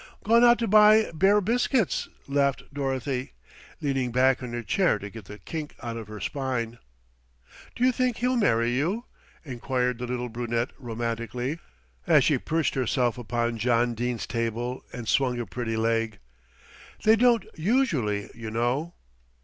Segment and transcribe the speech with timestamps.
[0.23, 3.33] "Gone out to buy bear biscuits," laughed Dorothy,
[3.81, 6.79] leaning back in her chair to get the kink out of her spine.
[7.75, 9.05] "Do you think he'll marry you?"
[9.45, 11.59] enquired the little brunette romantically,
[12.07, 16.17] as she perched herself upon John Dene's table and swung a pretty leg.
[17.03, 18.95] "They don't usually, you know."